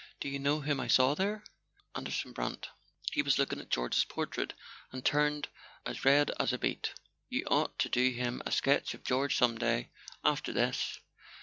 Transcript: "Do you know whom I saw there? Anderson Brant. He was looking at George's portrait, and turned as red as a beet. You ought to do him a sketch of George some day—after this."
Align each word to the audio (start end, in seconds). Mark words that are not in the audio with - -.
"Do 0.19 0.29
you 0.29 0.39
know 0.39 0.61
whom 0.61 0.79
I 0.79 0.87
saw 0.87 1.13
there? 1.13 1.43
Anderson 1.95 2.31
Brant. 2.33 2.69
He 3.11 3.21
was 3.21 3.37
looking 3.37 3.59
at 3.61 3.69
George's 3.69 4.03
portrait, 4.03 4.53
and 4.91 5.05
turned 5.05 5.47
as 5.85 6.03
red 6.03 6.31
as 6.39 6.51
a 6.51 6.57
beet. 6.57 6.93
You 7.29 7.43
ought 7.45 7.77
to 7.77 7.87
do 7.87 8.09
him 8.09 8.41
a 8.43 8.51
sketch 8.51 8.95
of 8.95 9.03
George 9.03 9.35
some 9.37 9.59
day—after 9.59 10.53
this." 10.53 10.97